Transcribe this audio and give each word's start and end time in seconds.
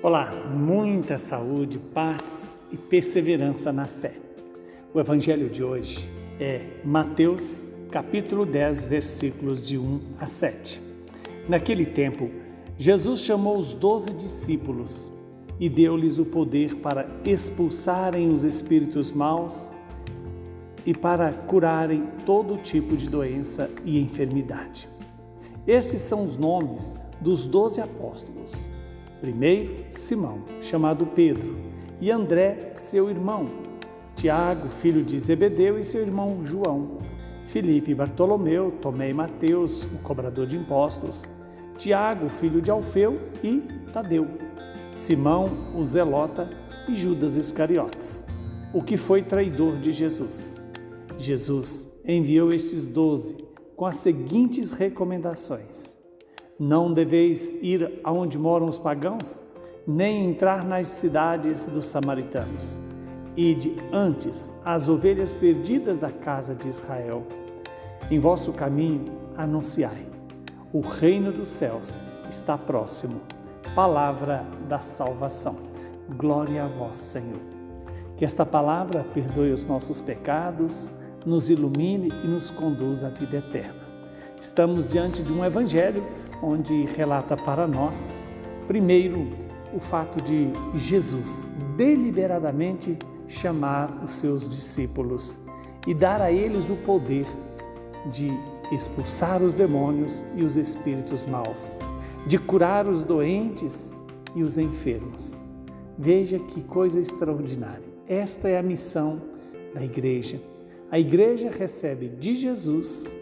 Olá, 0.00 0.30
muita 0.54 1.18
saúde, 1.18 1.76
paz 1.76 2.60
e 2.70 2.76
perseverança 2.76 3.72
na 3.72 3.86
fé. 3.86 4.14
O 4.94 5.00
evangelho 5.00 5.50
de 5.50 5.64
hoje 5.64 6.08
é 6.38 6.64
Mateus, 6.84 7.66
capítulo 7.90 8.46
10, 8.46 8.84
versículos 8.84 9.66
de 9.66 9.76
1 9.76 10.00
a 10.20 10.26
7. 10.28 10.80
Naquele 11.48 11.84
tempo, 11.84 12.30
Jesus 12.78 13.22
chamou 13.22 13.58
os 13.58 13.74
doze 13.74 14.14
discípulos 14.14 15.10
e 15.58 15.68
deu-lhes 15.68 16.20
o 16.20 16.24
poder 16.24 16.76
para 16.76 17.08
expulsarem 17.24 18.32
os 18.32 18.44
espíritos 18.44 19.10
maus 19.10 19.68
e 20.86 20.94
para 20.94 21.32
curarem 21.32 22.08
todo 22.24 22.56
tipo 22.56 22.96
de 22.96 23.10
doença 23.10 23.68
e 23.84 23.98
enfermidade. 23.98 24.88
Estes 25.66 26.02
são 26.02 26.24
os 26.24 26.36
nomes 26.36 26.96
dos 27.20 27.46
doze 27.46 27.80
apóstolos. 27.80 28.77
Primeiro, 29.20 29.86
Simão, 29.90 30.44
chamado 30.60 31.06
Pedro, 31.06 31.56
e 32.00 32.10
André, 32.10 32.72
seu 32.74 33.10
irmão, 33.10 33.48
Tiago, 34.14 34.68
filho 34.68 35.04
de 35.04 35.18
Zebedeu, 35.18 35.78
e 35.78 35.84
seu 35.84 36.00
irmão 36.00 36.44
João, 36.44 36.98
Felipe, 37.44 37.94
Bartolomeu, 37.94 38.70
Tomé 38.80 39.10
e 39.10 39.14
Mateus, 39.14 39.84
o 39.84 39.98
cobrador 40.02 40.46
de 40.46 40.56
impostos, 40.56 41.28
Tiago, 41.76 42.28
filho 42.28 42.62
de 42.62 42.70
Alfeu, 42.70 43.18
e 43.42 43.60
Tadeu, 43.92 44.28
Simão, 44.92 45.50
o 45.74 45.84
zelota, 45.84 46.50
e 46.88 46.94
Judas 46.94 47.36
Iscariotes, 47.36 48.24
o 48.72 48.82
que 48.82 48.96
foi 48.96 49.22
traidor 49.22 49.78
de 49.78 49.92
Jesus. 49.92 50.66
Jesus 51.18 51.92
enviou 52.06 52.52
estes 52.52 52.86
doze 52.86 53.36
com 53.76 53.84
as 53.84 53.96
seguintes 53.96 54.72
recomendações: 54.72 55.97
Não 56.58 56.92
deveis 56.92 57.50
ir 57.62 58.00
aonde 58.02 58.36
moram 58.36 58.66
os 58.66 58.78
pagãos, 58.78 59.44
nem 59.86 60.28
entrar 60.28 60.64
nas 60.64 60.88
cidades 60.88 61.66
dos 61.66 61.86
samaritanos. 61.86 62.80
Ide 63.36 63.76
antes 63.92 64.50
as 64.64 64.88
ovelhas 64.88 65.32
perdidas 65.32 65.98
da 65.98 66.10
casa 66.10 66.56
de 66.56 66.68
Israel. 66.68 67.24
Em 68.10 68.18
vosso 68.18 68.52
caminho 68.52 69.04
anunciai: 69.36 70.08
o 70.72 70.80
reino 70.80 71.30
dos 71.32 71.48
céus 71.48 72.06
está 72.28 72.58
próximo. 72.58 73.20
Palavra 73.74 74.44
da 74.68 74.80
salvação. 74.80 75.56
Glória 76.16 76.64
a 76.64 76.66
vós, 76.68 76.98
Senhor. 76.98 77.40
Que 78.16 78.24
esta 78.24 78.44
palavra 78.44 79.06
perdoe 79.14 79.52
os 79.52 79.66
nossos 79.66 80.00
pecados 80.00 80.90
nos 81.24 81.50
ilumine 81.50 82.08
e 82.24 82.26
nos 82.26 82.50
conduz 82.50 83.04
à 83.04 83.10
vida 83.10 83.36
eterna. 83.36 83.87
Estamos 84.40 84.88
diante 84.88 85.22
de 85.22 85.32
um 85.32 85.44
evangelho 85.44 86.04
onde 86.42 86.84
relata 86.96 87.36
para 87.36 87.66
nós, 87.66 88.14
primeiro, 88.66 89.26
o 89.74 89.80
fato 89.80 90.20
de 90.20 90.50
Jesus 90.74 91.48
deliberadamente 91.76 92.98
chamar 93.26 94.02
os 94.04 94.14
seus 94.14 94.48
discípulos 94.48 95.38
e 95.86 95.92
dar 95.92 96.20
a 96.20 96.32
eles 96.32 96.70
o 96.70 96.76
poder 96.76 97.26
de 98.10 98.30
expulsar 98.72 99.42
os 99.42 99.54
demônios 99.54 100.24
e 100.34 100.42
os 100.42 100.56
espíritos 100.56 101.26
maus, 101.26 101.78
de 102.26 102.38
curar 102.38 102.86
os 102.86 103.04
doentes 103.04 103.92
e 104.34 104.42
os 104.42 104.56
enfermos. 104.56 105.40
Veja 105.98 106.38
que 106.38 106.62
coisa 106.62 107.00
extraordinária. 107.00 107.88
Esta 108.06 108.48
é 108.48 108.58
a 108.58 108.62
missão 108.62 109.20
da 109.74 109.84
igreja 109.84 110.40
a 110.90 110.98
igreja 110.98 111.50
recebe 111.50 112.08
de 112.08 112.34
Jesus 112.34 113.14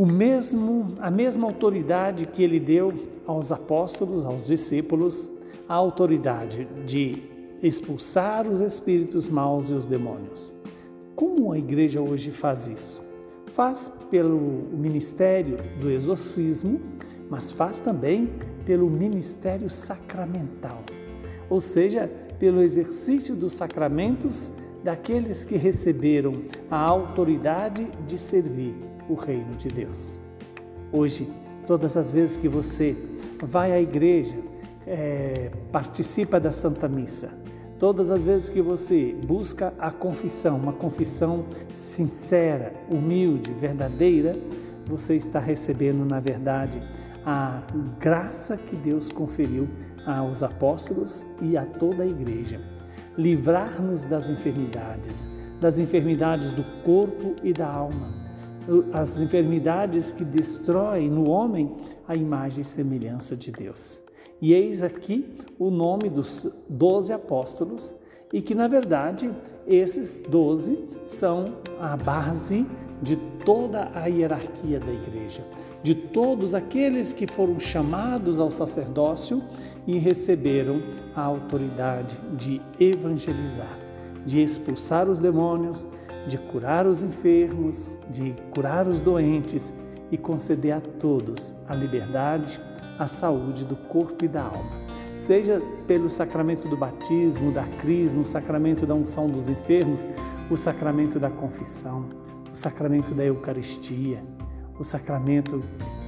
o 0.00 0.06
mesmo, 0.06 0.94
a 0.98 1.10
mesma 1.10 1.46
autoridade 1.46 2.24
que 2.24 2.42
ele 2.42 2.58
deu 2.58 2.90
aos 3.26 3.52
apóstolos, 3.52 4.24
aos 4.24 4.46
discípulos, 4.46 5.30
a 5.68 5.74
autoridade 5.74 6.66
de 6.86 7.22
expulsar 7.62 8.48
os 8.48 8.60
espíritos 8.60 9.28
maus 9.28 9.68
e 9.68 9.74
os 9.74 9.84
demônios. 9.84 10.54
Como 11.14 11.52
a 11.52 11.58
igreja 11.58 12.00
hoje 12.00 12.30
faz 12.30 12.66
isso? 12.66 13.02
Faz 13.48 13.92
pelo 14.10 14.40
ministério 14.72 15.58
do 15.78 15.90
exorcismo, 15.90 16.80
mas 17.28 17.52
faz 17.52 17.78
também 17.78 18.30
pelo 18.64 18.88
ministério 18.88 19.68
sacramental, 19.68 20.82
ou 21.50 21.60
seja, 21.60 22.10
pelo 22.38 22.62
exercício 22.62 23.36
dos 23.36 23.52
sacramentos 23.52 24.50
daqueles 24.82 25.44
que 25.44 25.58
receberam 25.58 26.40
a 26.70 26.78
autoridade 26.78 27.86
de 28.06 28.16
servir 28.16 28.88
o 29.10 29.14
reino 29.14 29.54
de 29.56 29.68
Deus. 29.68 30.22
Hoje, 30.92 31.28
todas 31.66 31.96
as 31.96 32.10
vezes 32.10 32.36
que 32.36 32.48
você 32.48 32.96
vai 33.42 33.72
à 33.72 33.80
igreja, 33.80 34.36
é, 34.86 35.50
participa 35.70 36.40
da 36.40 36.52
Santa 36.52 36.88
Missa, 36.88 37.30
todas 37.78 38.10
as 38.10 38.24
vezes 38.24 38.48
que 38.48 38.62
você 38.62 39.14
busca 39.26 39.72
a 39.78 39.90
confissão, 39.90 40.56
uma 40.56 40.72
confissão 40.72 41.44
sincera, 41.74 42.72
humilde, 42.88 43.52
verdadeira, 43.52 44.36
você 44.86 45.16
está 45.16 45.38
recebendo, 45.38 46.04
na 46.04 46.20
verdade, 46.20 46.82
a 47.24 47.62
graça 47.98 48.56
que 48.56 48.74
Deus 48.74 49.10
conferiu 49.10 49.68
aos 50.06 50.42
apóstolos 50.42 51.24
e 51.40 51.56
a 51.56 51.64
toda 51.64 52.02
a 52.02 52.06
igreja. 52.06 52.60
Livrar-nos 53.16 54.04
das 54.04 54.28
enfermidades, 54.28 55.28
das 55.60 55.78
enfermidades 55.78 56.52
do 56.52 56.64
corpo 56.82 57.36
e 57.42 57.52
da 57.52 57.68
alma, 57.68 58.19
as 58.92 59.20
enfermidades 59.20 60.12
que 60.12 60.24
destroem 60.24 61.08
no 61.08 61.28
homem 61.28 61.74
a 62.06 62.14
imagem 62.14 62.62
e 62.62 62.64
semelhança 62.64 63.36
de 63.36 63.50
Deus. 63.50 64.02
E 64.40 64.54
eis 64.54 64.82
aqui 64.82 65.26
o 65.58 65.70
nome 65.70 66.08
dos 66.08 66.50
doze 66.68 67.12
apóstolos, 67.12 67.94
e 68.32 68.40
que 68.40 68.54
na 68.54 68.68
verdade 68.68 69.30
esses 69.66 70.20
doze 70.20 70.78
são 71.04 71.56
a 71.80 71.96
base 71.96 72.66
de 73.02 73.16
toda 73.44 73.90
a 73.94 74.06
hierarquia 74.06 74.78
da 74.78 74.92
igreja, 74.92 75.44
de 75.82 75.94
todos 75.94 76.54
aqueles 76.54 77.12
que 77.12 77.26
foram 77.26 77.58
chamados 77.58 78.38
ao 78.38 78.50
sacerdócio 78.50 79.42
e 79.86 79.98
receberam 79.98 80.82
a 81.14 81.22
autoridade 81.22 82.18
de 82.36 82.60
evangelizar, 82.78 83.78
de 84.24 84.42
expulsar 84.42 85.08
os 85.08 85.18
demônios, 85.18 85.86
de 86.26 86.38
curar 86.38 86.86
os 86.86 87.02
enfermos, 87.02 87.90
de 88.08 88.34
curar 88.50 88.86
os 88.86 89.00
doentes 89.00 89.72
e 90.10 90.18
conceder 90.18 90.72
a 90.72 90.80
todos 90.80 91.54
a 91.68 91.74
liberdade, 91.74 92.60
a 92.98 93.06
saúde 93.06 93.64
do 93.64 93.76
corpo 93.76 94.24
e 94.24 94.28
da 94.28 94.42
alma. 94.42 94.80
Seja 95.14 95.60
pelo 95.86 96.08
sacramento 96.08 96.68
do 96.68 96.76
batismo, 96.76 97.52
da 97.52 97.64
crisma, 97.64 98.22
o 98.22 98.26
sacramento 98.26 98.86
da 98.86 98.94
unção 98.94 99.28
dos 99.28 99.48
enfermos, 99.48 100.06
o 100.50 100.56
sacramento 100.56 101.18
da 101.18 101.30
confissão, 101.30 102.06
o 102.52 102.56
sacramento 102.56 103.14
da 103.14 103.24
Eucaristia, 103.24 104.22
o 104.78 104.84
sacramento 104.84 105.62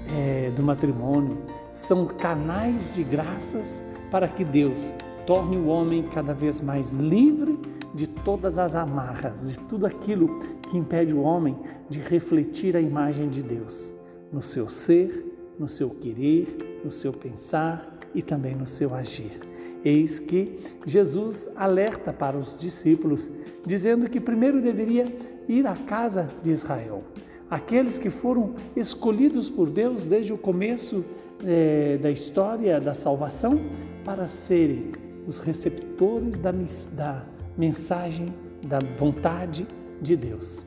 é, 0.09 0.51
do 0.51 0.63
matrimônio, 0.63 1.39
são 1.71 2.07
canais 2.07 2.95
de 2.95 3.05
graças 3.05 3.85
para 4.11 4.27
que 4.27 4.45
Deus 4.45 4.93
torne 5.27 5.57
o 5.57 5.67
homem 5.67 6.03
cada 6.03 6.35
vez 6.35 6.61
mais 6.61 6.93
livre 6.93 7.59
de 7.95 8.07
todas 8.07 8.59
as 8.59 8.75
amarras, 8.75 9.49
de 9.49 9.59
tudo 9.61 9.87
aquilo 9.87 10.39
que 10.69 10.79
impede 10.79 11.15
o 11.15 11.21
homem 11.21 11.57
de 11.89 12.01
refletir 12.01 12.77
a 12.77 12.81
imagem 12.81 13.29
de 13.29 13.43
Deus 13.43 13.95
no 14.33 14.43
seu 14.43 14.71
ser, 14.71 15.27
no 15.59 15.69
seu 15.69 15.91
querer, 15.91 16.81
no 16.83 16.91
seu 16.91 17.13
pensar 17.13 17.99
e 18.15 18.23
também 18.23 18.55
no 18.55 18.67
seu 18.67 18.95
agir. 18.95 19.41
Eis 19.85 20.19
que 20.19 20.59
Jesus 20.87 21.49
alerta 21.57 22.13
para 22.13 22.39
os 22.39 22.59
discípulos, 22.59 23.29
dizendo 23.67 24.09
que 24.09 24.21
primeiro 24.21 24.63
deveria 24.63 25.15
ir 25.49 25.67
à 25.67 25.75
casa 25.75 26.31
de 26.43 26.51
Israel. 26.51 27.03
Aqueles 27.51 27.99
que 27.99 28.09
foram 28.09 28.55
escolhidos 28.75 29.51
por 29.51 29.69
Deus 29.69 30.07
desde 30.07 30.33
o 30.33 30.39
começo 30.39 31.05
é, 31.45 31.99
da 31.99 32.11
história 32.11 32.81
da 32.81 32.95
salvação 32.95 33.61
para 34.05 34.29
serem 34.29 34.93
os 35.27 35.39
receptores 35.39 36.39
da, 36.39 36.53
da 36.93 37.25
mensagem 37.57 38.27
da 38.63 38.79
vontade 38.97 39.67
de 40.01 40.17
Deus. 40.17 40.67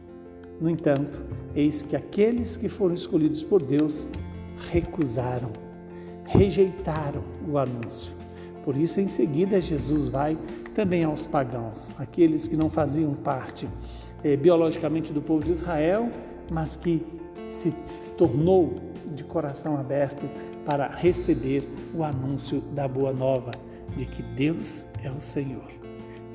No 0.60 0.70
entanto, 0.70 1.22
eis 1.56 1.82
que 1.82 1.96
aqueles 1.96 2.56
que 2.58 2.70
foram 2.70 2.94
escolhidos 2.94 3.44
por 3.44 3.62
Deus 3.62 4.08
recusaram, 4.72 5.52
rejeitaram 6.26 7.24
o 7.48 7.58
anúncio. 7.58 8.14
Por 8.64 8.76
isso, 8.76 9.00
em 9.00 9.08
seguida, 9.08 9.62
Jesus 9.62 10.08
vai 10.08 10.38
também 10.74 11.04
aos 11.04 11.28
pagãos, 11.28 11.92
aqueles 11.98 12.48
que 12.48 12.58
não 12.58 12.70
faziam 12.70 13.14
parte 13.14 13.68
é, 14.24 14.36
biologicamente 14.36 15.14
do 15.14 15.22
povo 15.22 15.44
de 15.44 15.52
Israel, 15.52 16.10
mas 16.52 16.76
que 16.76 17.06
se 17.46 17.72
tornou 18.18 18.81
de 19.14 19.24
coração 19.24 19.78
aberto 19.78 20.28
para 20.66 20.88
receber 20.88 21.70
o 21.94 22.04
anúncio 22.04 22.60
da 22.74 22.88
boa 22.88 23.14
nova 23.14 23.52
de 23.96 24.06
que 24.06 24.24
Deus 24.24 24.86
é 25.04 25.12
o 25.12 25.22
Senhor. 25.22 25.85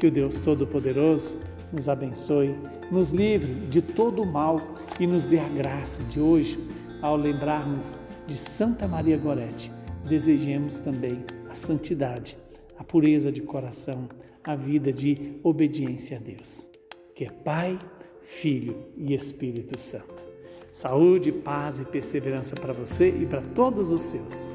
Que 0.01 0.07
o 0.07 0.11
Deus 0.11 0.39
Todo-Poderoso 0.39 1.37
nos 1.71 1.87
abençoe, 1.87 2.57
nos 2.91 3.11
livre 3.11 3.53
de 3.67 3.83
todo 3.83 4.23
o 4.23 4.27
mal 4.27 4.59
e 4.99 5.07
nos 5.07 5.27
dê 5.27 5.39
a 5.39 5.49
graça 5.49 6.03
de 6.05 6.19
hoje, 6.19 6.59
ao 7.03 7.17
lembrarmos 7.17 8.01
de 8.27 8.39
Santa 8.39 8.89
Maria 8.89 9.19
Gorete, 9.19 9.71
desejemos 10.09 10.79
também 10.79 11.23
a 11.51 11.55
santidade, 11.55 12.39
a 12.79 12.83
pureza 12.83 13.31
de 13.31 13.43
coração, 13.43 14.09
a 14.43 14.57
vida 14.57 14.91
de 14.91 15.39
obediência 15.43 16.17
a 16.17 16.21
Deus, 16.21 16.71
que 17.15 17.27
é 17.27 17.31
Pai, 17.31 17.79
Filho 18.23 18.79
e 18.97 19.13
Espírito 19.13 19.79
Santo. 19.79 20.25
Saúde, 20.73 21.31
paz 21.31 21.79
e 21.79 21.85
perseverança 21.85 22.57
para 22.57 22.73
você 22.73 23.11
e 23.11 23.27
para 23.27 23.43
todos 23.43 23.93
os 23.93 24.01
seus. 24.01 24.55